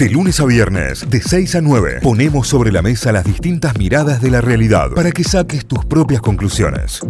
De 0.00 0.08
lunes 0.08 0.40
a 0.40 0.46
viernes, 0.46 1.10
de 1.10 1.20
6 1.20 1.56
a 1.56 1.60
9, 1.60 1.98
ponemos 2.02 2.48
sobre 2.48 2.72
la 2.72 2.80
mesa 2.80 3.12
las 3.12 3.22
distintas 3.22 3.76
miradas 3.76 4.22
de 4.22 4.30
la 4.30 4.40
realidad 4.40 4.92
para 4.96 5.10
que 5.10 5.22
saques 5.22 5.66
tus 5.66 5.84
propias 5.84 6.22
conclusiones. 6.22 7.00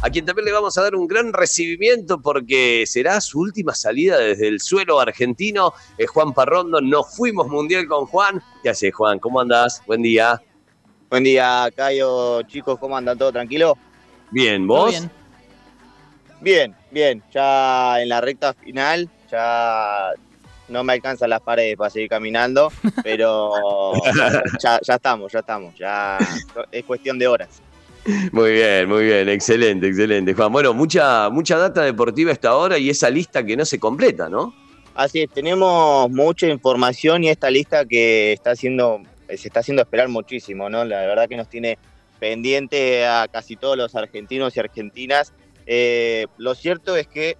A 0.00 0.08
quien 0.08 0.24
también 0.24 0.46
le 0.46 0.52
vamos 0.52 0.78
a 0.78 0.82
dar 0.82 0.94
un 0.94 1.06
gran 1.06 1.30
recibimiento 1.30 2.22
porque 2.22 2.84
será 2.86 3.20
su 3.20 3.40
última 3.40 3.74
salida 3.74 4.16
desde 4.16 4.48
el 4.48 4.62
suelo 4.62 4.98
argentino. 4.98 5.74
Es 5.98 6.08
Juan 6.08 6.32
Parrondo. 6.32 6.80
Nos 6.80 7.14
fuimos 7.14 7.48
mundial 7.48 7.86
con 7.86 8.06
Juan. 8.06 8.42
¿Qué 8.62 8.70
haces, 8.70 8.94
Juan? 8.94 9.18
¿Cómo 9.18 9.38
andás? 9.38 9.82
Buen 9.86 10.00
día. 10.00 10.40
Buen 11.10 11.24
día, 11.24 11.68
Cayo. 11.76 12.40
Chicos, 12.44 12.78
¿cómo 12.78 12.96
andan? 12.96 13.18
¿Todo 13.18 13.30
tranquilo? 13.30 13.76
Bien, 14.30 14.66
¿vos? 14.66 14.92
Bien. 14.92 15.10
bien, 16.40 16.74
bien. 16.90 17.22
Ya 17.30 18.00
en 18.00 18.08
la 18.08 18.22
recta 18.22 18.54
final, 18.54 19.10
ya 19.30 20.14
no 20.68 20.84
me 20.84 20.92
alcanzan 20.92 21.30
las 21.30 21.40
paredes 21.40 21.76
para 21.76 21.90
seguir 21.90 22.08
caminando, 22.08 22.72
pero 23.02 23.52
ya, 24.62 24.78
ya 24.82 24.94
estamos, 24.94 25.32
ya 25.32 25.40
estamos. 25.40 25.74
Ya 25.76 26.18
es 26.70 26.84
cuestión 26.84 27.18
de 27.18 27.26
horas. 27.26 27.62
Muy 28.32 28.52
bien, 28.52 28.88
muy 28.88 29.04
bien, 29.04 29.28
excelente, 29.28 29.88
excelente, 29.88 30.32
Juan. 30.32 30.50
Bueno, 30.50 30.72
mucha, 30.72 31.28
mucha 31.28 31.58
data 31.58 31.82
deportiva 31.82 32.32
esta 32.32 32.56
hora 32.56 32.78
y 32.78 32.88
esa 32.88 33.10
lista 33.10 33.44
que 33.44 33.56
no 33.56 33.64
se 33.64 33.78
completa, 33.78 34.28
¿no? 34.28 34.54
Así 34.94 35.22
es, 35.22 35.30
tenemos 35.30 36.10
mucha 36.10 36.46
información 36.48 37.22
y 37.24 37.28
esta 37.28 37.50
lista 37.50 37.84
que 37.84 38.32
está 38.32 38.52
haciendo, 38.52 39.02
se 39.28 39.48
está 39.48 39.60
haciendo 39.60 39.82
esperar 39.82 40.08
muchísimo, 40.08 40.70
¿no? 40.70 40.84
La 40.84 41.00
verdad 41.02 41.28
que 41.28 41.36
nos 41.36 41.48
tiene 41.48 41.78
pendiente 42.18 43.06
a 43.06 43.28
casi 43.30 43.56
todos 43.56 43.76
los 43.76 43.94
argentinos 43.94 44.56
y 44.56 44.60
argentinas. 44.60 45.32
Eh, 45.66 46.26
lo 46.38 46.54
cierto 46.54 46.96
es 46.96 47.06
que 47.06 47.36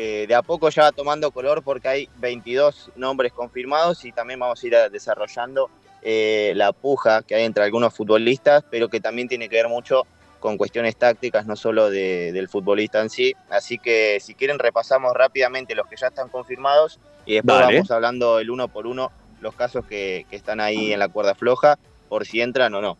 eh, 0.00 0.28
de 0.28 0.34
a 0.36 0.42
poco 0.42 0.68
ya 0.70 0.82
va 0.82 0.92
tomando 0.92 1.32
color 1.32 1.64
porque 1.64 1.88
hay 1.88 2.08
22 2.18 2.92
nombres 2.94 3.32
confirmados 3.32 4.04
y 4.04 4.12
también 4.12 4.38
vamos 4.38 4.62
a 4.62 4.66
ir 4.68 4.76
desarrollando 4.92 5.70
eh, 6.02 6.52
la 6.54 6.70
puja 6.70 7.22
que 7.22 7.34
hay 7.34 7.42
entre 7.42 7.64
algunos 7.64 7.92
futbolistas, 7.94 8.62
pero 8.70 8.88
que 8.88 9.00
también 9.00 9.26
tiene 9.26 9.48
que 9.48 9.56
ver 9.56 9.66
mucho 9.66 10.06
con 10.38 10.56
cuestiones 10.56 10.94
tácticas, 10.94 11.46
no 11.46 11.56
solo 11.56 11.90
del 11.90 12.48
futbolista 12.48 13.00
en 13.00 13.10
sí. 13.10 13.34
Así 13.50 13.76
que 13.76 14.20
si 14.20 14.36
quieren 14.36 14.60
repasamos 14.60 15.14
rápidamente 15.14 15.74
los 15.74 15.88
que 15.88 15.96
ya 15.96 16.06
están 16.06 16.28
confirmados 16.28 17.00
y 17.26 17.34
después 17.34 17.58
vamos 17.58 17.90
hablando 17.90 18.38
el 18.38 18.50
uno 18.50 18.68
por 18.68 18.86
uno 18.86 19.10
los 19.40 19.56
casos 19.56 19.84
que, 19.84 20.26
están 20.30 20.60
ahí 20.60 20.92
en 20.92 21.00
la 21.00 21.08
cuerda 21.08 21.34
floja, 21.34 21.76
por 22.08 22.24
si 22.24 22.40
entran 22.40 22.72
o 22.72 22.80
no. 22.80 22.96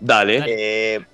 Dale. 0.00 0.44
Eh, 0.46 1.04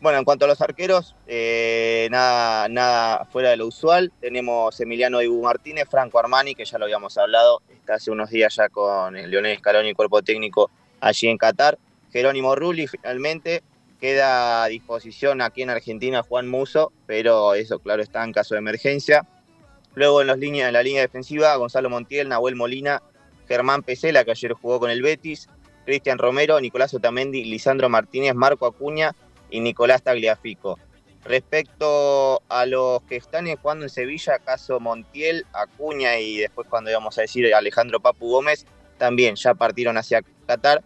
bueno, 0.00 0.18
en 0.18 0.24
cuanto 0.24 0.44
a 0.44 0.48
los 0.48 0.60
arqueros, 0.60 1.16
eh, 1.26 2.08
nada, 2.10 2.68
nada 2.68 3.24
fuera 3.24 3.50
de 3.50 3.56
lo 3.56 3.66
usual. 3.66 4.12
Tenemos 4.20 4.78
Emiliano 4.80 5.20
Ibu 5.20 5.42
Martínez, 5.42 5.88
Franco 5.90 6.18
Armani, 6.18 6.54
que 6.54 6.64
ya 6.64 6.78
lo 6.78 6.84
habíamos 6.84 7.18
hablado, 7.18 7.62
está 7.68 7.94
hace 7.94 8.10
unos 8.10 8.30
días 8.30 8.54
ya 8.54 8.68
con 8.68 9.16
el 9.16 9.30
Leonel 9.30 9.58
Scaloni, 9.58 9.94
cuerpo 9.94 10.22
técnico, 10.22 10.70
allí 11.00 11.28
en 11.28 11.36
Qatar. 11.36 11.78
Jerónimo 12.12 12.54
Rulli, 12.54 12.86
finalmente, 12.86 13.62
queda 14.00 14.64
a 14.64 14.68
disposición 14.68 15.40
aquí 15.40 15.62
en 15.62 15.70
Argentina 15.70 16.22
Juan 16.22 16.48
Muso, 16.48 16.92
pero 17.06 17.54
eso, 17.54 17.80
claro, 17.80 18.02
está 18.02 18.22
en 18.24 18.32
caso 18.32 18.54
de 18.54 18.60
emergencia. 18.60 19.26
Luego 19.94 20.20
en, 20.20 20.28
los 20.28 20.38
líneas, 20.38 20.68
en 20.68 20.74
la 20.74 20.82
línea 20.84 21.02
defensiva, 21.02 21.56
Gonzalo 21.56 21.90
Montiel, 21.90 22.28
Nahuel 22.28 22.54
Molina, 22.54 23.02
Germán 23.48 23.82
Pesela, 23.82 24.24
que 24.24 24.30
ayer 24.30 24.52
jugó 24.52 24.78
con 24.78 24.90
el 24.90 25.02
Betis, 25.02 25.48
Cristian 25.84 26.18
Romero, 26.18 26.60
Nicolás 26.60 26.94
Otamendi, 26.94 27.44
Lisandro 27.44 27.88
Martínez, 27.88 28.34
Marco 28.34 28.66
Acuña, 28.66 29.16
y 29.50 29.60
Nicolás 29.60 30.02
Tagliafico. 30.02 30.78
Respecto 31.24 32.42
a 32.48 32.64
los 32.64 33.02
que 33.02 33.16
están 33.16 33.46
jugando 33.56 33.84
en 33.84 33.90
Sevilla, 33.90 34.38
caso 34.38 34.80
Montiel, 34.80 35.44
Acuña 35.52 36.18
y 36.18 36.38
después 36.38 36.66
cuando 36.68 36.90
íbamos 36.90 37.18
a 37.18 37.22
decir 37.22 37.52
Alejandro 37.54 38.00
Papu 38.00 38.30
Gómez, 38.30 38.64
también 38.98 39.34
ya 39.36 39.54
partieron 39.54 39.98
hacia 39.98 40.22
Qatar. 40.46 40.82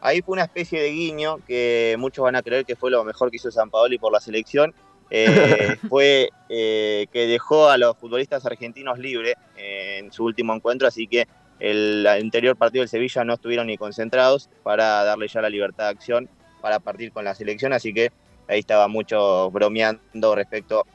Ahí 0.00 0.20
fue 0.20 0.34
una 0.34 0.44
especie 0.44 0.82
de 0.82 0.90
guiño 0.90 1.38
que 1.46 1.96
muchos 1.98 2.24
van 2.24 2.36
a 2.36 2.42
creer 2.42 2.64
que 2.64 2.76
fue 2.76 2.90
lo 2.90 3.04
mejor 3.04 3.30
que 3.30 3.36
hizo 3.36 3.50
San 3.50 3.70
Paoli 3.70 3.98
por 3.98 4.12
la 4.12 4.20
selección. 4.20 4.74
Eh, 5.10 5.26
fue 5.88 6.30
eh, 6.48 7.06
que 7.12 7.26
dejó 7.26 7.68
a 7.68 7.78
los 7.78 7.96
futbolistas 7.96 8.44
argentinos 8.46 8.98
libres 8.98 9.34
en 9.56 10.10
su 10.12 10.24
último 10.24 10.54
encuentro, 10.54 10.88
así 10.88 11.06
que 11.06 11.28
el 11.60 12.06
anterior 12.06 12.56
partido 12.56 12.82
del 12.82 12.88
Sevilla 12.88 13.24
no 13.24 13.34
estuvieron 13.34 13.66
ni 13.68 13.76
concentrados 13.76 14.50
para 14.62 15.04
darle 15.04 15.28
ya 15.28 15.40
la 15.40 15.48
libertad 15.48 15.84
de 15.84 15.90
acción 15.90 16.28
para 16.64 16.80
partir 16.80 17.12
con 17.12 17.26
la 17.26 17.34
selección, 17.34 17.74
así 17.74 17.92
que 17.92 18.10
ahí 18.48 18.58
estaba 18.58 18.88
mucho 18.88 19.50
bromeando 19.50 20.34
respecto 20.34 20.86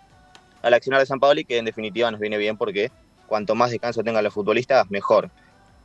al 0.64 0.74
accionar 0.74 1.00
de 1.00 1.06
San 1.06 1.20
Paoli, 1.20 1.46
que 1.46 1.60
en 1.60 1.66
definitiva 1.66 2.10
nos 2.10 2.20
viene 2.20 2.40
bien 2.40 2.58
porque 2.58 2.92
cuanto 3.28 3.54
más 3.54 3.70
descanso 3.70 4.02
tengan 4.02 4.24
los 4.24 4.34
futbolistas, 4.34 4.90
mejor. 4.90 5.30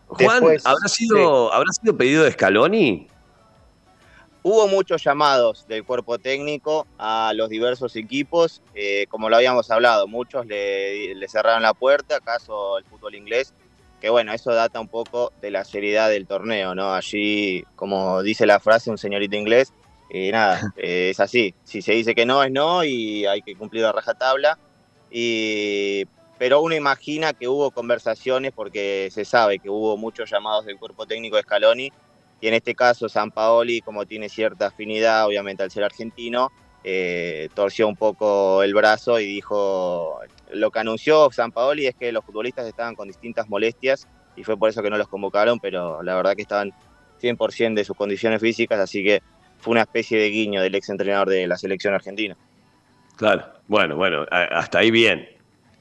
Juan, 0.06 0.42
¿habrá, 0.64 0.88
sido, 0.88 1.52
¿habrá 1.52 1.70
sido 1.70 1.94
pedido 1.98 2.24
de 2.24 2.32
Scaloni? 2.32 3.08
Hubo 4.42 4.68
muchos 4.68 5.04
llamados 5.04 5.68
del 5.68 5.84
cuerpo 5.84 6.18
técnico 6.18 6.86
a 6.96 7.32
los 7.34 7.50
diversos 7.50 7.94
equipos, 7.94 8.62
eh, 8.74 9.04
como 9.10 9.28
lo 9.28 9.36
habíamos 9.36 9.70
hablado, 9.70 10.06
muchos 10.08 10.46
le, 10.46 11.14
le, 11.14 11.28
cerraron 11.28 11.60
la 11.60 11.74
puerta, 11.74 12.16
acaso 12.16 12.78
el 12.78 12.86
fútbol 12.86 13.16
inglés, 13.16 13.52
que 14.04 14.10
bueno, 14.10 14.34
eso 14.34 14.52
data 14.52 14.80
un 14.80 14.88
poco 14.88 15.32
de 15.40 15.50
la 15.50 15.64
seriedad 15.64 16.10
del 16.10 16.26
torneo, 16.26 16.74
¿no? 16.74 16.92
Allí, 16.92 17.64
como 17.74 18.22
dice 18.22 18.44
la 18.44 18.60
frase, 18.60 18.90
un 18.90 18.98
señorito 18.98 19.34
inglés, 19.34 19.72
y 20.10 20.30
nada, 20.30 20.60
es 20.76 21.18
así. 21.20 21.54
Si 21.64 21.80
se 21.80 21.92
dice 21.94 22.14
que 22.14 22.26
no, 22.26 22.44
es 22.44 22.52
no 22.52 22.84
y 22.84 23.24
hay 23.24 23.40
que 23.40 23.56
cumplir 23.56 23.82
la 23.82 23.92
rajatabla. 23.92 24.58
Y, 25.10 26.04
pero 26.36 26.60
uno 26.60 26.74
imagina 26.74 27.32
que 27.32 27.48
hubo 27.48 27.70
conversaciones 27.70 28.52
porque 28.54 29.08
se 29.10 29.24
sabe 29.24 29.58
que 29.58 29.70
hubo 29.70 29.96
muchos 29.96 30.30
llamados 30.30 30.66
del 30.66 30.76
cuerpo 30.76 31.06
técnico 31.06 31.36
de 31.36 31.42
Scaloni 31.42 31.90
y 32.42 32.46
en 32.46 32.52
este 32.52 32.74
caso 32.74 33.08
San 33.08 33.30
Paoli, 33.30 33.80
como 33.80 34.04
tiene 34.04 34.28
cierta 34.28 34.66
afinidad, 34.66 35.24
obviamente 35.24 35.62
al 35.62 35.70
ser 35.70 35.82
argentino, 35.82 36.52
eh, 36.84 37.48
torció 37.54 37.88
un 37.88 37.96
poco 37.96 38.62
el 38.62 38.74
brazo 38.74 39.18
y 39.18 39.24
dijo, 39.24 40.18
lo 40.54 40.70
que 40.70 40.78
anunció 40.78 41.30
San 41.32 41.52
Paoli 41.52 41.86
es 41.86 41.94
que 41.94 42.12
los 42.12 42.24
futbolistas 42.24 42.66
estaban 42.66 42.94
con 42.94 43.08
distintas 43.08 43.48
molestias 43.48 44.08
y 44.36 44.44
fue 44.44 44.56
por 44.56 44.70
eso 44.70 44.82
que 44.82 44.90
no 44.90 44.98
los 44.98 45.08
convocaron, 45.08 45.60
pero 45.60 46.02
la 46.02 46.14
verdad 46.14 46.34
que 46.34 46.42
estaban 46.42 46.72
100% 47.20 47.74
de 47.74 47.84
sus 47.84 47.96
condiciones 47.96 48.40
físicas, 48.40 48.78
así 48.78 49.04
que 49.04 49.22
fue 49.58 49.72
una 49.72 49.82
especie 49.82 50.18
de 50.18 50.28
guiño 50.28 50.60
del 50.60 50.74
ex 50.74 50.88
entrenador 50.88 51.28
de 51.28 51.46
la 51.46 51.56
selección 51.56 51.94
argentina. 51.94 52.36
Claro, 53.16 53.44
bueno, 53.68 53.96
bueno, 53.96 54.26
hasta 54.30 54.80
ahí 54.80 54.90
bien. 54.90 55.28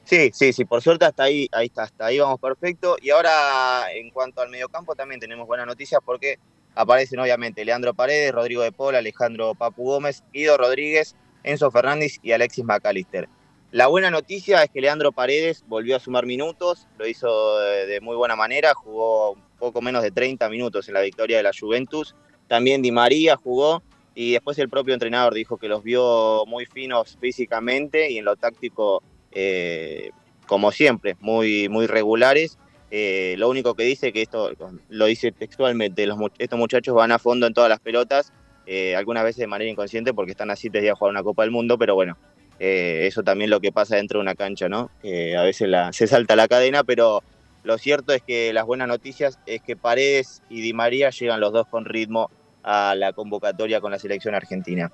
Sí, 0.03 0.31
sí, 0.33 0.53
sí, 0.53 0.65
por 0.65 0.81
suerte 0.81 1.05
hasta 1.05 1.23
ahí, 1.23 1.47
ahí 1.51 1.67
está, 1.67 1.83
hasta 1.83 2.05
ahí 2.05 2.19
vamos 2.19 2.39
perfecto. 2.39 2.97
Y 3.01 3.09
ahora, 3.09 3.91
en 3.93 4.09
cuanto 4.11 4.41
al 4.41 4.49
mediocampo, 4.49 4.95
también 4.95 5.19
tenemos 5.19 5.47
buenas 5.47 5.65
noticias 5.65 6.01
porque 6.03 6.37
aparecen 6.75 7.19
obviamente 7.19 7.63
Leandro 7.63 7.93
Paredes, 7.93 8.33
Rodrigo 8.33 8.61
de 8.63 8.71
Paul, 8.71 8.95
Alejandro 8.95 9.55
Papu 9.55 9.83
Gómez, 9.83 10.23
Guido 10.33 10.57
Rodríguez, 10.57 11.15
Enzo 11.43 11.71
Fernández 11.71 12.19
y 12.21 12.33
Alexis 12.33 12.65
McAllister. 12.65 13.29
La 13.73 13.87
buena 13.87 14.11
noticia 14.11 14.61
es 14.61 14.69
que 14.69 14.81
Leandro 14.81 15.11
Paredes 15.11 15.65
volvió 15.67 15.95
a 15.95 15.99
sumar 15.99 16.27
minutos, 16.27 16.87
lo 16.99 17.07
hizo 17.07 17.57
de 17.57 17.99
muy 18.01 18.15
buena 18.15 18.35
manera, 18.35 18.75
jugó 18.75 19.35
poco 19.57 19.81
menos 19.81 20.03
de 20.03 20.11
30 20.11 20.47
minutos 20.49 20.87
en 20.87 20.93
la 20.93 21.01
victoria 21.01 21.37
de 21.37 21.43
la 21.43 21.51
Juventus 21.59 22.15
también 22.47 22.83
Di 22.83 22.91
María 22.91 23.35
jugó 23.35 23.81
y 24.13 24.33
después 24.33 24.59
el 24.59 24.69
propio 24.69 24.93
entrenador 24.93 25.33
dijo 25.33 25.57
que 25.57 25.67
los 25.67 25.81
vio 25.81 26.45
muy 26.45 26.67
finos 26.67 27.17
físicamente 27.19 28.11
y 28.11 28.19
en 28.19 28.25
lo 28.25 28.35
táctico, 28.35 29.01
eh, 29.31 30.11
como 30.45 30.71
siempre, 30.71 31.17
muy, 31.19 31.67
muy 31.67 31.87
regulares. 31.87 32.59
Eh, 32.91 33.33
lo 33.39 33.49
único 33.49 33.73
que 33.73 33.85
dice 33.85 34.13
que 34.13 34.21
esto 34.21 34.51
lo 34.89 35.05
dice 35.05 35.31
textualmente, 35.31 36.05
los, 36.05 36.19
estos 36.37 36.59
muchachos 36.59 36.93
van 36.93 37.11
a 37.11 37.17
fondo 37.17 37.47
en 37.47 37.55
todas 37.55 37.71
las 37.71 37.79
pelotas, 37.79 38.33
eh, 38.67 38.95
algunas 38.95 39.23
veces 39.23 39.39
de 39.39 39.47
manera 39.47 39.71
inconsciente 39.71 40.13
porque 40.13 40.31
están 40.31 40.51
así 40.51 40.69
desde 40.69 40.91
a 40.91 40.95
jugar 40.95 41.09
una 41.09 41.23
Copa 41.23 41.41
del 41.41 41.49
Mundo, 41.49 41.79
pero 41.79 41.95
bueno, 41.95 42.19
eso 42.59 43.23
también 43.23 43.49
lo 43.49 43.59
que 43.59 43.71
pasa 43.71 43.95
dentro 43.95 44.19
de 44.19 44.23
una 44.23 44.35
cancha, 44.35 44.69
¿no? 44.69 44.89
a 45.03 45.43
veces 45.43 45.69
se 45.91 46.07
salta 46.07 46.35
la 46.35 46.47
cadena, 46.47 46.83
pero 46.83 47.21
lo 47.63 47.77
cierto 47.77 48.13
es 48.13 48.21
que 48.21 48.51
las 48.51 48.65
buenas 48.65 48.89
noticias 48.89 49.39
es 49.45 49.61
que 49.61 49.77
Paredes 49.77 50.41
y 50.49 50.61
Di 50.61 50.73
María 50.73 51.09
llegan 51.11 51.39
los 51.39 51.53
dos 51.53 51.65
con 51.67 51.85
ritmo 51.85 52.29
a 52.61 52.93
la 52.95 53.13
convocatoria 53.13 53.79
con 53.79 53.91
la 53.91 53.99
selección 53.99 54.35
argentina. 54.35 54.91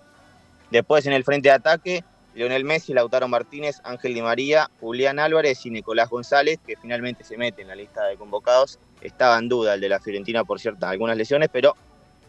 Después 0.70 1.06
en 1.08 1.14
el 1.14 1.24
frente 1.24 1.50
de 1.50 1.56
ataque, 1.56 2.04
Leonel 2.36 2.64
Messi, 2.64 2.94
Lautaro 2.94 3.28
Martínez, 3.28 3.82
Ángel 3.84 4.14
Di 4.14 4.22
María, 4.22 4.70
Julián 4.80 5.18
Álvarez 5.18 5.66
y 5.66 5.72
Nicolás 5.72 6.10
González, 6.10 6.60
que 6.66 6.76
finalmente 6.78 7.24
se 7.24 7.38
mete 7.38 7.64
en 7.64 7.70
la 7.70 7.76
lista 7.76 8.06
de 8.06 8.18
convocados. 8.18 8.78
Estaba 9.02 9.40
en 9.40 9.50
duda 9.50 9.74
el 9.74 9.82
de 9.82 9.90
la 9.90 10.00
Fiorentina 10.00 10.44
por 10.44 10.60
ciertas 10.60 10.92
algunas 10.92 11.18
lesiones, 11.18 11.50
pero 11.52 11.76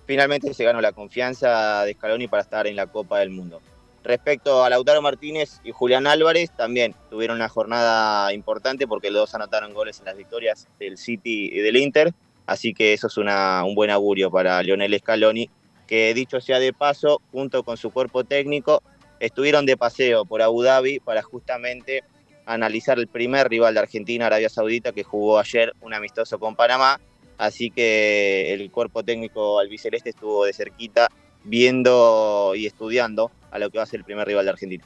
finalmente 0.06 0.54
se 0.54 0.64
ganó 0.64 0.80
la 0.80 0.92
confianza 0.92 1.84
de 1.84 1.92
Scaloni 1.92 2.28
para 2.28 2.42
estar 2.42 2.66
en 2.66 2.76
la 2.76 2.86
Copa 2.86 3.18
del 3.18 3.28
Mundo. 3.28 3.60
Respecto 4.02 4.64
a 4.64 4.70
Lautaro 4.70 5.02
Martínez 5.02 5.60
y 5.62 5.72
Julián 5.72 6.06
Álvarez, 6.06 6.50
también 6.56 6.94
tuvieron 7.10 7.36
una 7.36 7.48
jornada 7.48 8.32
importante 8.32 8.86
porque 8.86 9.10
los 9.10 9.22
dos 9.22 9.34
anotaron 9.34 9.74
goles 9.74 9.98
en 9.98 10.06
las 10.06 10.16
victorias 10.16 10.68
del 10.78 10.96
City 10.96 11.50
y 11.52 11.58
del 11.58 11.76
Inter. 11.76 12.14
Así 12.46 12.72
que 12.72 12.94
eso 12.94 13.08
es 13.08 13.16
un 13.16 13.74
buen 13.74 13.90
augurio 13.90 14.30
para 14.30 14.62
Lionel 14.62 14.98
Scaloni, 14.98 15.50
que 15.86 16.14
dicho 16.14 16.40
sea 16.40 16.58
de 16.58 16.72
paso, 16.72 17.20
junto 17.30 17.62
con 17.62 17.76
su 17.76 17.90
cuerpo 17.90 18.24
técnico, 18.24 18.82
estuvieron 19.20 19.66
de 19.66 19.76
paseo 19.76 20.24
por 20.24 20.40
Abu 20.40 20.62
Dhabi 20.62 20.98
para 20.98 21.22
justamente 21.22 22.02
analizar 22.46 22.98
el 22.98 23.06
primer 23.06 23.48
rival 23.48 23.74
de 23.74 23.80
Argentina, 23.80 24.26
Arabia 24.26 24.48
Saudita, 24.48 24.92
que 24.92 25.04
jugó 25.04 25.38
ayer 25.38 25.74
un 25.82 25.94
amistoso 25.94 26.38
con 26.38 26.56
Panamá. 26.56 26.98
Así 27.38 27.70
que 27.70 28.52
el 28.52 28.70
cuerpo 28.70 29.02
técnico 29.02 29.58
albiceleste 29.58 30.10
estuvo 30.10 30.44
de 30.44 30.52
cerquita 30.52 31.08
viendo 31.44 32.52
y 32.54 32.66
estudiando 32.66 33.30
a 33.50 33.58
lo 33.58 33.70
que 33.70 33.78
va 33.78 33.84
a 33.84 33.86
ser 33.86 34.00
el 34.00 34.04
primer 34.04 34.26
rival 34.26 34.44
de 34.44 34.50
Argentina. 34.50 34.84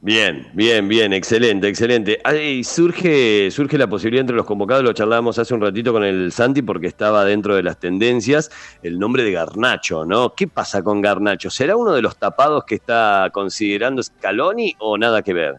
Bien, 0.00 0.48
bien, 0.52 0.86
bien, 0.86 1.12
excelente, 1.12 1.66
excelente. 1.66 2.20
Ahí 2.22 2.62
surge, 2.62 3.50
surge 3.50 3.76
la 3.76 3.88
posibilidad 3.88 4.20
entre 4.20 4.36
los 4.36 4.46
convocados, 4.46 4.84
lo 4.84 4.92
charlábamos 4.92 5.40
hace 5.40 5.54
un 5.54 5.60
ratito 5.60 5.92
con 5.92 6.04
el 6.04 6.30
Santi 6.30 6.62
porque 6.62 6.86
estaba 6.86 7.24
dentro 7.24 7.56
de 7.56 7.64
las 7.64 7.80
tendencias, 7.80 8.48
el 8.84 9.00
nombre 9.00 9.24
de 9.24 9.32
Garnacho, 9.32 10.04
¿no? 10.04 10.34
¿Qué 10.34 10.46
pasa 10.46 10.84
con 10.84 11.00
Garnacho? 11.00 11.50
¿Será 11.50 11.76
uno 11.76 11.94
de 11.94 12.02
los 12.02 12.16
tapados 12.16 12.62
que 12.64 12.76
está 12.76 13.28
considerando 13.32 14.00
Scaloni 14.00 14.76
o 14.78 14.96
nada 14.96 15.22
que 15.22 15.32
ver? 15.32 15.56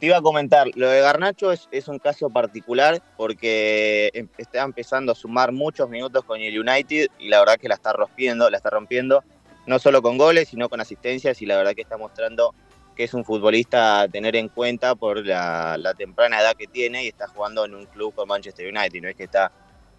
Te 0.00 0.06
iba 0.06 0.16
a 0.16 0.22
comentar, 0.22 0.66
lo 0.74 0.88
de 0.88 1.00
Garnacho 1.00 1.52
es, 1.52 1.68
es 1.70 1.86
un 1.86 2.00
caso 2.00 2.30
particular 2.30 3.00
porque 3.16 4.10
em, 4.12 4.26
está 4.38 4.64
empezando 4.64 5.12
a 5.12 5.14
sumar 5.14 5.52
muchos 5.52 5.88
minutos 5.88 6.24
con 6.24 6.40
el 6.40 6.58
United 6.58 7.10
y 7.20 7.28
la 7.28 7.38
verdad 7.38 7.58
que 7.58 7.68
la 7.68 7.76
está 7.76 7.92
rompiendo, 7.92 8.50
la 8.50 8.56
está 8.56 8.70
rompiendo, 8.70 9.22
no 9.66 9.78
solo 9.78 10.02
con 10.02 10.18
goles, 10.18 10.48
sino 10.48 10.68
con 10.68 10.80
asistencias 10.80 11.40
y 11.42 11.46
la 11.46 11.56
verdad 11.56 11.74
que 11.74 11.82
está 11.82 11.96
mostrando 11.96 12.54
que 12.96 13.04
es 13.04 13.14
un 13.14 13.24
futbolista 13.24 14.02
a 14.02 14.08
tener 14.08 14.36
en 14.36 14.48
cuenta 14.48 14.94
por 14.94 15.24
la, 15.24 15.94
temprana 15.96 16.40
edad 16.40 16.54
que 16.56 16.66
tiene 16.66 17.04
y 17.04 17.08
está 17.08 17.26
jugando 17.28 17.64
en 17.64 17.74
un 17.74 17.86
club 17.86 18.14
con 18.14 18.28
Manchester 18.28 18.66
United. 18.66 19.00
No 19.00 19.08
es 19.08 19.16
que 19.16 19.24
está 19.24 19.50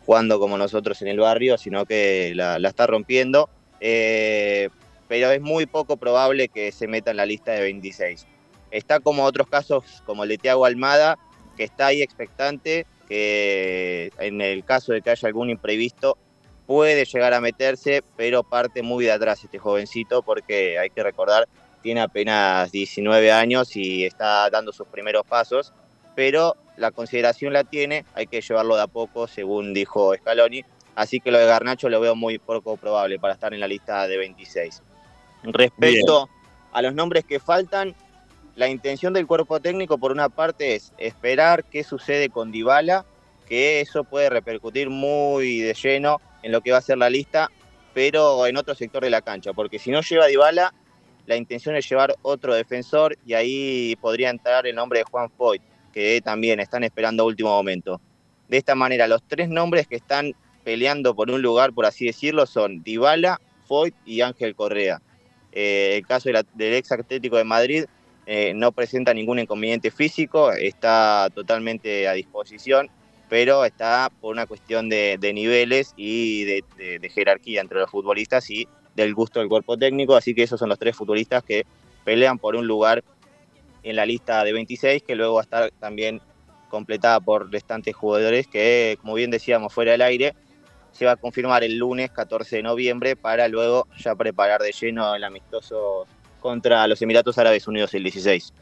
jugando 0.06 0.40
como 0.40 0.58
nosotros 0.58 1.02
en 1.02 1.08
el 1.08 1.20
barrio, 1.20 1.58
sino 1.58 1.86
que 1.86 2.34
la, 2.36 2.58
está 2.58 2.88
rompiendo. 2.88 3.50
Eh, 3.80 4.70
pero 5.08 5.32
es 5.32 5.42
muy 5.42 5.66
poco 5.66 5.98
probable 5.98 6.48
que 6.48 6.72
se 6.72 6.88
meta 6.88 7.12
en 7.12 7.18
la 7.18 7.26
lista 7.26 7.52
de 7.52 7.62
26. 7.62 8.26
Está 8.72 9.00
como 9.00 9.24
otros 9.24 9.48
casos, 9.48 9.84
como 10.06 10.24
el 10.24 10.30
de 10.30 10.38
Thiago 10.38 10.66
Almada, 10.66 11.18
que 11.58 11.64
está 11.64 11.88
ahí 11.88 12.02
expectante, 12.02 12.86
que 13.08 14.12
en 14.20 14.42
el 14.42 14.64
caso 14.64 14.94
de 14.94 15.02
que 15.02 15.12
haya 15.12 15.28
algún 15.28 15.50
imprevisto 15.50 16.18
puede 16.66 17.06
llegar 17.06 17.34
a 17.34 17.42
meterse, 17.42 18.04
pero 18.16 18.44
parte 18.44 18.82
muy 18.82 19.06
de 19.06 19.12
atrás 19.12 19.44
este 19.44 19.60
jovencito, 19.60 20.22
porque 20.22 20.80
hay 20.80 20.90
que 20.90 21.04
recordar 21.04 21.48
tiene 21.84 22.02
apenas 22.02 22.72
19 22.72 23.32
años 23.32 23.76
y 23.76 24.06
está 24.06 24.50
dando 24.50 24.72
sus 24.72 24.88
primeros 24.88 25.24
pasos, 25.28 25.74
pero 26.16 26.56
la 26.78 26.90
consideración 26.90 27.54
la 27.54 27.66
tiene, 27.66 28.06
hay 28.16 28.26
que 28.26 28.42
llevarlo 28.42 28.76
de 28.76 28.82
a 28.82 28.88
poco, 28.88 29.28
según 29.28 29.74
dijo 29.74 30.16
Scaloni, 30.16 30.64
así 30.96 31.20
que 31.20 31.30
lo 31.30 31.38
de 31.38 31.46
Garnacho 31.46 31.90
lo 31.90 32.00
veo 32.00 32.16
muy 32.16 32.40
poco 32.40 32.78
probable 32.78 33.20
para 33.20 33.34
estar 33.34 33.54
en 33.54 33.60
la 33.60 33.68
lista 33.68 34.08
de 34.08 34.18
26. 34.18 34.82
Respecto 35.44 36.30
a 36.72 36.82
los 36.82 36.96
nombres 36.96 37.26
que 37.26 37.40
faltan, 37.40 37.94
la 38.56 38.70
intención 38.70 39.14
del 39.14 39.28
cuerpo 39.28 39.60
técnico 39.60 39.98
por 39.98 40.12
una 40.12 40.30
parte 40.30 40.76
es 40.76 40.94
esperar 40.98 41.66
qué 41.66 41.84
sucede 41.84 42.30
con 42.30 42.52
Dybala, 42.52 43.06
que 43.48 43.82
eso 43.82 44.06
puede 44.06 44.30
repercutir 44.30 44.90
muy 44.90 45.60
de 45.60 45.74
lleno 45.74 46.22
en 46.44 46.52
lo 46.52 46.62
que 46.62 46.72
va 46.72 46.78
a 46.78 46.82
ser 46.82 46.98
la 46.98 47.10
lista, 47.10 47.50
pero 47.94 48.46
en 48.46 48.58
otro 48.58 48.76
sector 48.76 49.04
de 49.04 49.10
la 49.10 49.22
cancha, 49.22 49.54
porque 49.54 49.80
si 49.80 49.92
no 49.92 50.02
lleva 50.02 50.28
Dybala, 50.28 50.74
la 51.26 51.36
intención 51.36 51.76
es 51.76 51.90
llevar 51.90 52.16
otro 52.22 52.54
defensor 52.54 53.18
y 53.26 53.34
ahí 53.34 53.96
podría 54.02 54.30
entrar 54.30 54.68
el 54.68 54.76
nombre 54.76 55.00
de 55.00 55.06
Juan 55.06 55.30
Foyt, 55.30 55.62
que 55.94 56.22
también 56.22 56.60
están 56.60 56.84
esperando 56.84 57.24
a 57.24 57.26
último 57.26 57.50
momento. 57.50 58.02
De 58.50 58.58
esta 58.58 58.76
manera, 58.76 59.08
los 59.08 59.24
tres 59.28 59.48
nombres 59.48 59.88
que 59.88 59.96
están 59.96 60.34
peleando 60.64 61.16
por 61.16 61.32
un 61.32 61.42
lugar, 61.42 61.74
por 61.74 61.86
así 61.86 62.06
decirlo, 62.06 62.46
son 62.46 62.84
Dybala, 62.84 63.40
Foyt 63.68 63.96
y 64.06 64.22
Ángel 64.22 64.56
Correa. 64.56 65.02
Eh, 65.52 65.98
el 65.98 66.08
caso 66.08 66.30
del 66.30 66.74
ex 66.74 66.92
Atlético 66.92 67.38
de 67.38 67.44
Madrid 67.44 67.86
eh, 68.26 68.54
no 68.56 68.72
presenta 68.72 69.14
ningún 69.14 69.40
inconveniente 69.40 69.92
físico, 69.92 70.52
está 70.52 71.30
totalmente 71.34 72.08
a 72.08 72.14
disposición, 72.14 72.90
pero 73.30 73.66
está 73.66 74.12
por 74.22 74.34
una 74.34 74.46
cuestión 74.46 74.90
de, 74.90 75.18
niveles 75.34 75.94
y 75.98 76.44
de, 76.44 76.64
de 77.00 77.10
jerarquía 77.10 77.62
entre 77.62 77.80
los 77.80 77.90
futbolistas 77.90 78.50
y 78.50 78.68
del 78.96 79.14
gusto 79.14 79.40
del 79.40 79.50
cuerpo 79.50 79.78
técnico, 79.78 80.16
así 80.16 80.36
que 80.36 80.44
esos 80.44 80.60
son 80.60 80.70
los 80.70 80.80
tres 80.80 80.96
futbolistas 80.96 81.44
que 81.44 81.66
pelean 82.04 82.38
por 82.38 82.56
un 82.56 82.68
lugar 82.68 83.04
en 83.84 83.96
la 83.96 84.06
lista 84.06 84.44
de 84.44 84.54
26, 84.54 85.04
que 85.04 85.16
luego 85.16 85.36
va 85.36 85.42
a 85.42 85.44
estar 85.44 85.72
también 85.80 86.22
completada 86.70 87.20
por 87.20 87.52
restantes 87.52 87.96
jugadores 87.96 88.48
que, 88.48 88.98
como 89.02 89.14
bien 89.14 89.30
decíamos 89.30 89.74
fuera 89.74 89.92
del 89.92 90.02
aire, 90.02 90.34
se 90.92 91.06
va 91.06 91.14
a 91.14 91.16
confirmar 91.16 91.64
el 91.64 91.78
lunes 91.78 92.12
14 92.12 92.58
de 92.58 92.64
noviembre 92.64 93.16
para 93.16 93.48
luego 93.48 93.88
ya 93.98 94.16
preparar 94.16 94.62
de 94.62 94.72
lleno 94.72 95.14
el 95.16 95.24
amistoso 95.24 96.06
contra 96.40 96.88
los 96.88 97.02
Emiratos 97.02 97.38
Árabes 97.38 97.68
Unidos 97.68 97.94
el 97.94 98.04
16. 98.04 98.54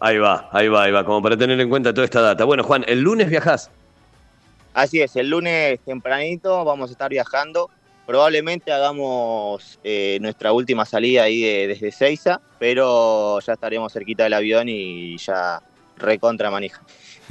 Ahí 0.00 0.18
va, 0.18 0.48
ahí 0.52 0.68
va, 0.68 0.84
ahí 0.84 0.92
va, 0.92 1.04
como 1.04 1.22
para 1.22 1.36
tener 1.36 1.60
en 1.60 1.68
cuenta 1.68 1.94
toda 1.94 2.04
esta 2.04 2.20
data. 2.20 2.44
Bueno, 2.44 2.64
Juan, 2.64 2.84
el 2.88 3.00
lunes 3.00 3.28
viajás. 3.30 3.70
Así 4.74 5.00
es, 5.00 5.16
el 5.16 5.30
lunes 5.30 5.80
tempranito 5.84 6.64
vamos 6.64 6.90
a 6.90 6.92
estar 6.92 7.10
viajando 7.10 7.70
Probablemente 8.06 8.70
hagamos 8.70 9.78
eh, 9.82 10.18
nuestra 10.20 10.52
última 10.52 10.84
salida 10.84 11.22
ahí 11.22 11.40
desde 11.66 11.90
Seiza, 11.90 12.40
pero 12.58 13.40
ya 13.40 13.54
estaremos 13.54 13.92
cerquita 13.92 14.24
del 14.24 14.34
avión 14.34 14.68
y 14.68 15.16
ya 15.16 15.62
recontra 15.96 16.50
manija. 16.50 16.82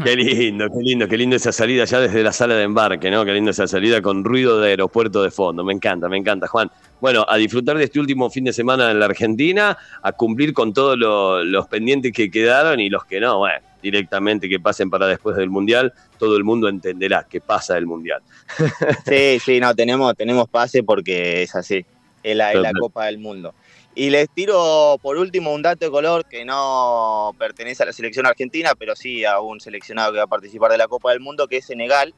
Qué 0.04 0.16
lindo, 0.16 0.68
qué 0.69 0.80
lindo, 0.81 1.07
qué 1.07 1.18
lindo 1.18 1.36
esa 1.36 1.51
salida 1.51 1.86
ya 1.86 2.00
desde 2.00 2.24
la 2.24 2.34
sala 2.34 2.56
de 2.56 2.63
embarque, 2.63 3.12
¿no? 3.12 3.24
Qué 3.24 3.34
lindo 3.34 3.51
esa 3.51 3.68
salida 3.68 4.01
con 4.01 4.24
ruido 4.24 4.60
de 4.60 4.69
aeropuerto 4.69 5.22
de 5.22 5.30
fondo. 5.30 5.63
Me 5.63 5.74
encanta, 5.74 6.10
me 6.10 6.18
encanta, 6.18 6.48
Juan. 6.48 6.72
Bueno, 7.00 7.24
a 7.30 7.38
disfrutar 7.38 7.78
de 7.78 7.84
este 7.84 8.00
último 8.00 8.31
fin 8.31 8.45
de 8.45 8.54
semana 8.54 8.90
en 8.90 9.00
la 9.00 9.06
Argentina, 9.06 9.78
a 10.01 10.12
cumplir 10.13 10.54
con 10.54 10.74
todos 10.74 10.98
los 10.98 11.68
pendientes 11.68 12.12
que 12.13 12.31
quedaron 12.31 12.80
y 12.80 12.90
los 12.90 13.06
que 13.06 13.19
no, 13.19 13.38
bueno, 13.38 13.60
directamente 13.83 14.50
que 14.50 14.59
pasen 14.59 14.89
para 14.89 15.06
después 15.06 15.35
del 15.35 15.51
Mundial, 15.51 15.94
todo 16.18 16.38
el 16.38 16.44
mundo 16.44 16.68
entenderá 16.68 17.27
que 17.30 17.41
pasa 17.41 17.77
el 17.77 17.85
Mundial. 17.85 18.21
Sí, 19.06 19.39
sí, 19.39 19.59
no, 19.59 19.75
tenemos, 19.75 20.15
tenemos 20.15 20.50
pase 20.50 20.81
porque 20.81 21.44
es 21.44 21.56
así, 21.56 21.85
es 22.24 22.35
la, 22.35 22.53
la 22.56 22.71
Copa 22.71 23.06
del 23.06 23.19
Mundo. 23.19 23.53
Y 23.95 24.09
les 24.09 24.27
tiro 24.30 24.97
por 25.01 25.18
último 25.18 25.53
un 25.53 25.62
dato 25.62 25.85
de 25.85 25.91
color 25.91 26.25
que 26.25 26.45
no 26.45 27.35
pertenece 27.38 27.83
a 27.83 27.85
la 27.85 27.94
selección 27.94 28.25
argentina, 28.25 28.74
pero 28.77 28.95
sí 28.95 29.24
a 29.24 29.39
un 29.39 29.59
seleccionado 29.59 30.12
que 30.12 30.18
va 30.18 30.24
a 30.24 30.27
participar 30.27 30.71
de 30.71 30.80
la 30.80 30.88
Copa 30.88 31.12
del 31.12 31.19
Mundo, 31.19 31.47
que 31.47 31.57
es 31.57 31.65
Senegal, 31.65 32.13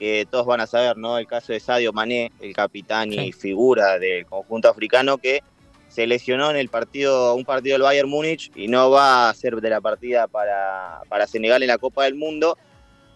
que 0.00 0.26
todos 0.28 0.46
van 0.46 0.60
a 0.60 0.66
saber, 0.66 0.96
¿no? 0.96 1.18
El 1.18 1.28
caso 1.28 1.52
de 1.52 1.60
Sadio 1.60 1.92
Mané, 1.92 2.32
el 2.40 2.52
capitán 2.54 3.12
y 3.12 3.30
figura 3.30 4.00
del 4.00 4.26
conjunto 4.26 4.68
africano, 4.68 5.18
que 5.18 5.42
se 5.92 6.06
lesionó 6.06 6.50
en 6.50 6.56
el 6.56 6.70
partido, 6.70 7.34
un 7.34 7.44
partido 7.44 7.74
del 7.74 7.82
Bayern 7.82 8.08
Múnich 8.08 8.50
y 8.56 8.66
no 8.66 8.90
va 8.90 9.28
a 9.28 9.34
ser 9.34 9.60
de 9.60 9.68
la 9.68 9.82
partida 9.82 10.26
para, 10.26 11.02
para 11.06 11.26
Senegal 11.26 11.62
en 11.62 11.68
la 11.68 11.76
Copa 11.76 12.04
del 12.04 12.14
Mundo. 12.14 12.56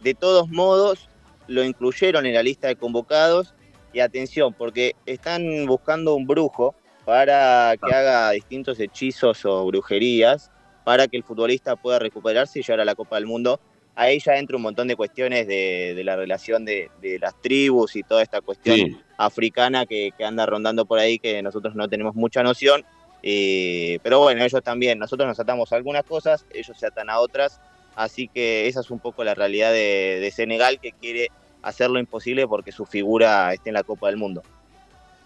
De 0.03 0.13
todos 0.13 0.51
modos, 0.51 1.09
lo 1.47 1.65
incluyeron 1.65 2.27
en 2.27 2.35
la 2.35 2.43
lista 2.43 2.69
de 2.69 2.77
convocados 2.77 3.55
y 3.95 4.01
atención, 4.01 4.53
porque 4.53 4.95
están 5.07 5.65
buscando 5.65 6.15
un 6.15 6.27
brujo 6.27 6.75
para 7.07 7.75
que 7.83 7.95
haga 7.95 8.33
distintos 8.33 8.79
hechizos 8.79 9.47
o 9.47 9.65
brujerías 9.65 10.51
para 10.85 11.09
que 11.09 11.17
el 11.17 11.23
futbolista 11.23 11.77
pueda 11.77 11.99
recuperarse 11.99 12.59
y 12.59 12.63
llegar 12.63 12.81
a 12.81 12.85
la 12.85 12.95
Copa 12.95 13.17
del 13.17 13.25
Mundo. 13.25 13.59
Ahí 13.99 14.21
ya 14.21 14.37
entra 14.37 14.59
un 14.59 14.63
montón 14.63 14.89
de 14.89 14.95
cuestiones 14.95 15.47
de, 15.47 16.01
la 16.05 16.17
relación 16.17 16.67
de, 16.67 16.91
las 17.19 17.41
tribus 17.41 17.97
y 17.97 18.03
toda 18.03 18.23
esta 18.23 18.43
cuestión 18.43 19.03
africana 19.17 19.87
que, 19.87 20.13
anda 20.23 20.45
rondando 20.45 20.85
por 20.85 20.99
ahí 20.99 21.19
que 21.19 21.43
nosotros 21.43 21.75
no 21.75 21.89
tenemos 21.89 22.15
mucha 22.15 22.43
noción. 22.43 22.85
Eh, 23.23 23.99
pero 24.03 24.21
bueno, 24.21 24.45
ellos 24.45 24.63
también, 24.63 24.99
nosotros 24.99 25.27
nos 25.27 25.41
atamos 25.41 25.73
a 25.73 25.77
algunas 25.77 26.05
cosas, 26.05 26.45
ellos 26.53 26.77
se 26.79 26.87
atan 26.87 27.09
a 27.09 27.19
otras, 27.19 27.59
así 27.97 28.29
que 28.29 28.69
esa 28.69 28.81
es 28.81 28.91
un 28.91 28.99
poco 28.99 29.25
la 29.25 29.35
realidad 29.35 29.73
de, 29.73 30.31
Senegal 30.33 30.79
que 30.79 30.93
quiere 30.93 31.31
hacer 31.63 31.89
lo 31.89 31.99
imposible 31.99 32.47
porque 32.47 32.73
su 32.73 32.85
figura 32.85 33.53
esté 33.55 33.71
en 33.71 33.75
la 33.75 33.83
Copa 33.83 34.09
del 34.09 34.19
Mundo. 34.19 34.43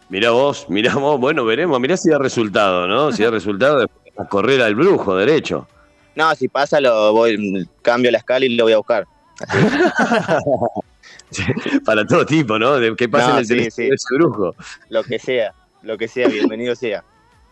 Mirá 0.08 0.30
vos, 0.30 0.66
mirá 0.68 0.94
vos, 0.94 1.18
bueno, 1.18 1.44
veremos, 1.44 1.80
mirá 1.80 1.96
si 1.96 2.08
da 2.08 2.18
resultado, 2.18 2.86
¿no? 2.86 3.10
Si 3.10 3.24
da 3.24 3.30
resultado, 3.32 3.84
a 4.16 4.24
correr 4.28 4.62
al 4.62 4.76
brujo, 4.76 5.16
derecho. 5.16 5.66
No, 6.14 6.34
si 6.34 6.48
pasa, 6.48 6.80
lo 6.80 7.12
voy, 7.12 7.68
cambio 7.82 8.10
la 8.10 8.18
escala 8.18 8.44
y 8.44 8.56
lo 8.56 8.64
voy 8.64 8.72
a 8.72 8.78
buscar. 8.78 9.06
Para 11.84 12.06
todo 12.06 12.26
tipo, 12.26 12.58
¿no? 12.58 12.74
Que 12.96 13.08
pase 13.08 13.54
en 13.54 13.60
el 13.60 13.70
sí, 13.70 13.88
brujo. 14.10 14.54
Lo 14.88 15.04
que 15.04 15.18
sea, 15.18 15.54
lo 15.82 15.96
que 15.96 16.08
sea, 16.08 16.28
bienvenido 16.28 16.74
sea. 16.74 17.04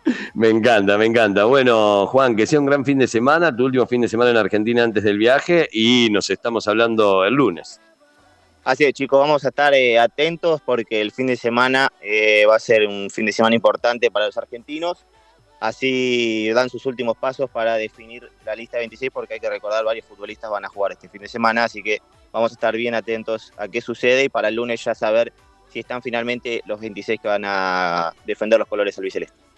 Me 0.35 0.49
encanta, 0.49 0.97
me 0.97 1.07
encanta. 1.07 1.45
Bueno, 1.45 2.07
Juan, 2.07 2.37
que 2.37 2.47
sea 2.47 2.61
un 2.61 2.67
gran 2.67 2.85
fin 2.85 2.99
de 2.99 3.07
semana, 3.07 3.55
tu 3.55 3.67
último 3.67 3.87
fin 3.87 4.01
de 4.01 4.09
semana 4.09 4.31
en 4.31 4.37
Argentina 4.37 4.83
antes 4.83 5.05
del 5.05 5.19
viaje 5.19 5.69
y 5.71 6.09
nos 6.11 6.31
estamos 6.31 6.67
hablando 6.67 7.25
el 7.25 7.35
lunes. 7.35 7.81
Así 8.65 8.85
es, 8.85 8.93
chicos, 8.93 9.19
vamos 9.19 9.45
a 9.45 9.49
estar 9.49 9.73
eh, 9.75 9.99
atentos 9.99 10.61
porque 10.65 11.01
el 11.01 11.13
fin 11.13 11.27
de 11.27 11.37
semana 11.37 11.91
eh, 12.01 12.45
va 12.47 12.57
a 12.57 12.59
ser 12.59 12.87
un 12.87 13.09
fin 13.11 13.27
de 13.27 13.33
semana 13.33 13.57
importante 13.57 14.11
para 14.11 14.27
los 14.27 14.37
argentinos. 14.37 15.05
Así 15.61 16.51
dan 16.55 16.71
sus 16.71 16.87
últimos 16.87 17.17
pasos 17.17 17.51
para 17.51 17.75
definir 17.75 18.29
la 18.45 18.55
lista 18.55 18.77
de 18.77 18.83
26 18.83 19.11
porque 19.13 19.35
hay 19.35 19.41
que 19.41 19.51
recordar 19.51 19.85
varios 19.85 20.07
futbolistas 20.07 20.51
van 20.51 20.65
a 20.65 20.69
jugar 20.69 20.93
este 20.93 21.09
fin 21.09 21.23
de 21.23 21.29
semana, 21.29 21.65
así 21.65 21.83
que 21.83 22.01
vamos 22.33 22.53
a 22.53 22.55
estar 22.55 22.77
bien 22.77 22.95
atentos 22.95 23.53
a 23.57 23.67
qué 23.67 23.81
sucede 23.81 24.25
y 24.25 24.29
para 24.29 24.49
el 24.49 24.55
lunes 24.55 24.85
ya 24.85 24.95
saber 24.95 25.33
si 25.69 25.81
están 25.81 26.01
finalmente 26.01 26.63
los 26.67 26.81
26 26.81 27.21
que 27.21 27.29
van 27.29 27.43
a 27.45 28.13
defender 28.25 28.59
los 28.59 28.69
colores 28.69 28.97
albicelestes. 28.99 29.49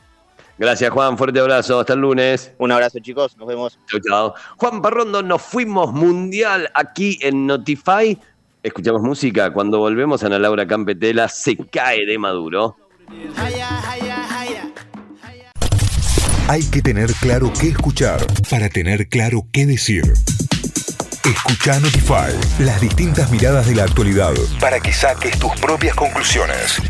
Gracias, 0.59 0.91
Juan. 0.91 1.17
Fuerte 1.17 1.41
abrazo. 1.41 1.81
Hasta 1.81 1.95
el 1.95 2.01
lunes. 2.01 2.53
Un 2.59 2.71
abrazo, 2.71 2.99
chicos. 2.99 3.35
Nos 3.39 3.49
vemos. 3.49 3.79
Chao, 3.89 4.01
chao. 4.07 4.35
Juan 4.59 4.83
Parrondo, 4.83 5.23
nos 5.23 5.41
fuimos 5.41 5.91
mundial 5.91 6.71
aquí 6.75 7.19
en 7.23 7.47
Notify. 7.47 8.19
Escuchamos 8.63 9.01
música. 9.01 9.55
Cuando 9.55 9.79
volvemos, 9.79 10.23
Ana 10.23 10.39
Laura 10.39 10.67
Campetela 10.67 11.29
se 11.29 11.57
cae 11.57 12.05
de 12.05 12.19
Maduro. 12.19 12.77
Hay 16.51 16.65
que 16.65 16.83
tener 16.83 17.13
claro 17.21 17.53
qué 17.53 17.69
escuchar 17.69 18.27
para 18.51 18.69
tener 18.69 19.07
claro 19.09 19.47
qué 19.53 19.67
decir. 19.67 20.03
Escucha 21.25 21.79
Notify, 21.79 22.35
las 22.59 22.81
distintas 22.81 23.31
miradas 23.31 23.69
de 23.69 23.77
la 23.77 23.85
actualidad 23.85 24.33
para 24.59 24.81
que 24.81 24.93
saques 24.93 25.39
tus 25.39 25.53
propias 25.61 25.95
conclusiones. 25.95 26.83